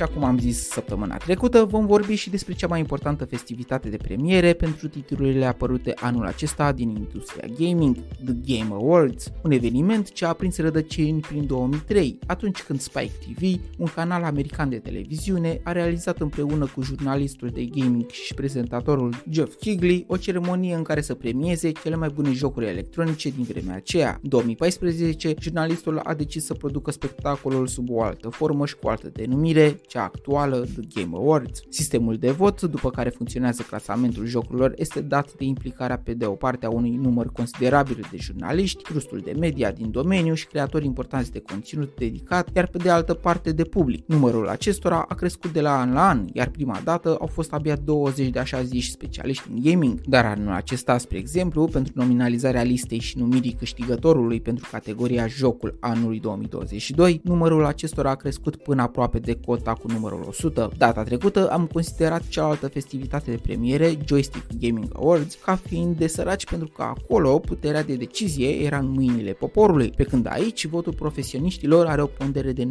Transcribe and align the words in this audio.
Așa 0.00 0.12
cum 0.12 0.24
am 0.24 0.38
zis 0.38 0.68
săptămâna 0.68 1.16
trecută, 1.16 1.64
vom 1.64 1.86
vorbi 1.86 2.14
și 2.14 2.30
despre 2.30 2.52
cea 2.52 2.66
mai 2.66 2.78
importantă 2.78 3.24
festivitate 3.24 3.88
de 3.88 3.96
premiere 3.96 4.52
pentru 4.52 4.88
titlurile 4.88 5.44
apărute 5.44 5.92
anul 5.96 6.26
acesta 6.26 6.72
din 6.72 6.88
industria 6.88 7.48
gaming, 7.58 7.96
The 8.24 8.34
Game 8.44 8.74
Awards, 8.74 9.32
un 9.42 9.50
eveniment 9.50 10.12
ce 10.12 10.24
a 10.24 10.32
prins 10.32 10.58
rădăcini 10.58 11.20
prin 11.20 11.46
2003, 11.46 12.18
atunci 12.26 12.62
când 12.62 12.80
Spike 12.80 13.12
TV, 13.26 13.60
un 13.78 13.86
canal 13.94 14.22
american 14.22 14.68
de 14.68 14.78
televiziune, 14.78 15.60
a 15.64 15.72
realizat 15.72 16.20
împreună 16.20 16.66
cu 16.74 16.82
jurnalistul 16.82 17.48
de 17.48 17.64
gaming 17.64 18.10
și 18.10 18.34
prezentatorul 18.34 19.22
Geoff 19.30 19.56
Keighley 19.60 20.04
o 20.08 20.16
ceremonie 20.16 20.74
în 20.74 20.82
care 20.82 21.00
să 21.00 21.14
premieze 21.14 21.70
cele 21.70 21.96
mai 21.96 22.08
bune 22.08 22.32
jocuri 22.32 22.66
electronice 22.66 23.28
din 23.28 23.44
vremea 23.44 23.76
aceea. 23.76 24.18
În 24.22 24.28
2014, 24.28 25.34
jurnalistul 25.40 26.00
a 26.04 26.14
decis 26.14 26.44
să 26.44 26.54
producă 26.54 26.90
spectacolul 26.90 27.66
sub 27.66 27.90
o 27.90 28.02
altă 28.02 28.28
formă 28.28 28.66
și 28.66 28.76
cu 28.76 28.86
o 28.86 28.88
altă 28.88 29.08
denumire, 29.12 29.80
cea 29.88 30.02
actuală 30.02 30.56
The 30.56 30.82
Game 30.94 31.16
Awards. 31.16 31.62
Sistemul 31.68 32.16
de 32.16 32.30
vot, 32.30 32.62
după 32.62 32.90
care 32.90 33.08
funcționează 33.08 33.62
clasamentul 33.62 34.26
jocurilor, 34.26 34.72
este 34.76 35.00
dat 35.00 35.32
de 35.32 35.44
implicarea 35.44 35.98
pe 35.98 36.14
de 36.14 36.24
o 36.26 36.32
parte 36.32 36.66
a 36.66 36.70
unui 36.70 36.96
număr 36.96 37.32
considerabil 37.32 38.06
de 38.10 38.16
jurnaliști, 38.16 38.82
trustul 38.82 39.20
de 39.24 39.32
media 39.38 39.70
din 39.70 39.90
domeniu 39.90 40.34
și 40.34 40.46
creatori 40.46 40.84
importanți 40.84 41.32
de 41.32 41.40
conținut 41.40 41.96
dedicat, 41.96 42.48
iar 42.54 42.66
pe 42.66 42.78
de 42.78 42.90
altă 42.90 43.14
parte 43.14 43.52
de 43.52 43.64
public. 43.64 44.06
Numărul 44.06 44.48
acestora 44.48 45.04
a 45.08 45.14
crescut 45.14 45.52
de 45.52 45.60
la 45.60 45.80
an 45.80 45.92
la 45.92 46.08
an, 46.08 46.26
iar 46.32 46.48
prima 46.48 46.80
dată 46.84 47.16
au 47.20 47.26
fost 47.26 47.52
abia 47.52 47.76
20 47.76 48.28
de 48.28 48.38
așa 48.38 48.62
ziși 48.62 48.90
specialiști 48.90 49.50
în 49.50 49.60
gaming, 49.62 50.00
dar 50.00 50.24
anul 50.24 50.52
acesta, 50.52 50.98
spre 50.98 51.18
exemplu, 51.18 51.66
pentru 51.66 51.92
nominalizarea 51.96 52.62
listei 52.62 52.98
și 52.98 53.18
numirii 53.18 53.52
câștigătorului 53.52 54.40
pentru 54.40 54.68
categoria 54.70 55.26
Jocul 55.26 55.76
anului 55.80 56.20
2022, 56.20 57.20
numărul 57.24 57.64
acestora 57.64 58.10
a 58.10 58.14
crescut 58.14 58.56
până 58.56 58.82
aproape 58.82 59.18
de 59.18 59.34
cota 59.46 59.76
cu 59.82 59.92
numărul 59.92 60.24
100. 60.28 60.70
Data 60.76 61.02
trecută 61.02 61.50
am 61.50 61.66
considerat 61.66 62.28
cealaltă 62.28 62.68
festivitate 62.68 63.30
de 63.30 63.38
premiere, 63.42 63.98
Joystick 64.06 64.46
Gaming 64.60 64.88
Awards, 64.96 65.34
ca 65.44 65.56
fiind 65.56 65.96
de 65.96 66.06
săraci 66.06 66.44
pentru 66.44 66.68
că 66.76 66.82
acolo 66.82 67.38
puterea 67.38 67.82
de 67.82 67.94
decizie 67.94 68.48
era 68.48 68.78
în 68.78 68.90
mâinile 68.90 69.32
poporului, 69.32 69.90
pe 69.96 70.04
când 70.04 70.26
aici 70.30 70.66
votul 70.66 70.92
profesioniștilor 70.92 71.86
are 71.86 72.02
o 72.02 72.06
pondere 72.06 72.52
de 72.52 72.64
90%, 72.64 72.68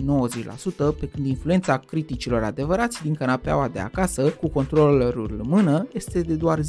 pe 1.00 1.08
când 1.14 1.26
influența 1.28 1.78
criticilor 1.78 2.44
adevărați 2.44 3.02
din 3.04 3.14
canapeaua 3.14 3.68
de 3.68 3.80
acasă 3.80 4.30
cu 4.30 4.48
controllerul 4.48 5.36
în 5.40 5.50
mână 5.50 5.88
este 5.94 6.22
de 6.22 6.34
doar 6.34 6.60
10%. 6.60 6.64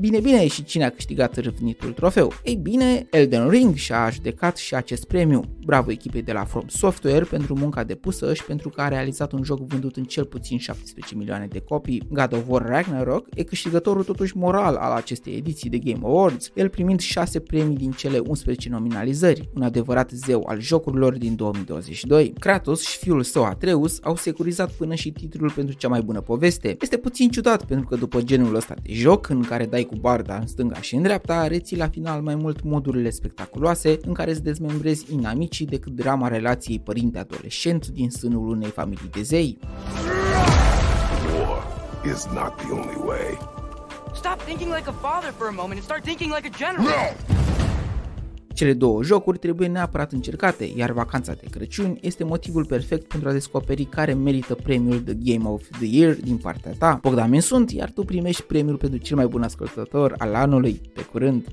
Bine, 0.00 0.20
bine, 0.20 0.46
și 0.46 0.64
cine 0.64 0.84
a 0.84 0.90
câștigat 0.90 1.36
râvnitul 1.36 1.92
trofeu? 1.92 2.32
Ei 2.44 2.54
bine, 2.54 3.06
Elden 3.10 3.48
Ring 3.48 3.74
și-a 3.74 4.10
judecat 4.10 4.56
și 4.56 4.74
acest 4.74 5.04
premiu. 5.04 5.44
Bravo 5.64 5.90
echipei 5.90 6.22
de 6.22 6.32
la 6.32 6.44
From 6.44 6.68
Software 6.68 7.24
pentru 7.24 7.54
munca 7.58 7.84
depusă 7.84 8.34
și 8.34 8.44
pentru 8.44 8.68
că 8.68 8.80
a 8.80 8.88
realizat 8.88 9.25
un 9.32 9.42
joc 9.42 9.60
vândut 9.60 9.96
în 9.96 10.04
cel 10.04 10.24
puțin 10.24 10.58
17 10.58 11.14
milioane 11.14 11.46
de 11.46 11.58
copii. 11.60 12.02
God 12.10 12.32
of 12.32 12.44
War 12.46 12.66
Ragnarok 12.66 13.26
e 13.34 13.42
câștigătorul 13.42 14.04
totuși 14.04 14.36
moral 14.36 14.74
al 14.74 14.92
acestei 14.92 15.36
ediții 15.36 15.70
de 15.70 15.78
Game 15.78 16.00
Awards, 16.02 16.50
el 16.54 16.68
primind 16.68 17.00
6 17.00 17.40
premii 17.40 17.76
din 17.76 17.90
cele 17.90 18.18
11 18.18 18.68
nominalizări, 18.68 19.48
un 19.54 19.62
adevărat 19.62 20.10
zeu 20.10 20.46
al 20.46 20.60
jocurilor 20.60 21.18
din 21.18 21.36
2022. 21.36 22.32
Kratos 22.38 22.80
și 22.80 22.98
fiul 22.98 23.22
său 23.22 23.44
Atreus 23.44 23.98
au 24.02 24.16
securizat 24.16 24.72
până 24.72 24.94
și 24.94 25.12
titlul 25.12 25.50
pentru 25.50 25.74
cea 25.74 25.88
mai 25.88 26.00
bună 26.00 26.20
poveste. 26.20 26.76
Este 26.80 26.96
puțin 26.96 27.28
ciudat 27.30 27.64
pentru 27.64 27.86
că 27.86 27.96
după 27.96 28.22
genul 28.22 28.54
ăsta 28.54 28.74
de 28.82 28.92
joc, 28.92 29.28
în 29.28 29.42
care 29.42 29.66
dai 29.66 29.82
cu 29.84 29.94
barda 29.96 30.36
în 30.36 30.46
stânga 30.46 30.80
și 30.80 30.94
în 30.94 31.02
dreapta, 31.02 31.46
reții 31.46 31.76
la 31.76 31.88
final 31.88 32.22
mai 32.22 32.34
mult 32.34 32.62
modurile 32.62 33.10
spectaculoase 33.10 33.98
în 34.02 34.12
care 34.12 34.30
îți 34.30 34.42
dezmembrezi 34.42 35.12
inamicii 35.12 35.66
decât 35.66 35.92
drama 35.92 36.28
relației 36.28 36.80
părinte-adolescent 36.80 37.88
din 37.88 38.10
sânul 38.10 38.48
unei 38.48 38.70
familii 38.70 39.05
de 39.12 39.22
zei. 39.22 39.58
War 41.38 41.62
is 42.14 42.26
not 42.34 42.56
the 42.56 42.72
only 42.72 42.96
way. 43.04 43.38
Stop 44.14 44.42
thinking 44.44 44.74
like 44.74 44.88
a 44.88 44.92
father 44.92 45.32
for 45.38 45.46
a 45.48 45.52
moment 45.52 45.72
and 45.72 45.82
start 45.82 46.02
thinking 46.04 46.32
like 46.34 46.48
a 46.52 46.56
general. 46.58 46.84
No! 46.84 47.36
Cele 48.56 48.72
două 48.72 49.02
jocuri 49.02 49.38
trebuie 49.38 49.68
neapărat 49.68 50.12
încercate, 50.12 50.72
iar 50.76 50.90
vacanța 50.90 51.32
de 51.32 51.46
Crăciun 51.50 51.98
este 52.00 52.24
motivul 52.24 52.64
perfect 52.64 53.08
pentru 53.08 53.28
a 53.28 53.32
descoperi 53.32 53.84
care 53.84 54.14
merită 54.14 54.54
premiul 54.54 55.00
The 55.00 55.14
Game 55.14 55.48
of 55.48 55.62
the 55.70 55.86
Year 55.86 56.14
din 56.14 56.36
partea 56.36 56.72
ta. 56.78 56.98
Bogdamen 57.02 57.40
sunt, 57.40 57.70
iar 57.70 57.90
tu 57.90 58.04
primești 58.04 58.42
premiul 58.42 58.76
pentru 58.76 58.98
cel 58.98 59.16
mai 59.16 59.26
bun 59.26 59.42
ascultător 59.42 60.14
al 60.18 60.34
anului. 60.34 60.80
Pe 60.94 61.02
curând! 61.02 61.46